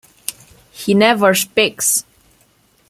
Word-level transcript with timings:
He 0.71 0.95
never 0.95 1.35
speaks. 1.35 2.05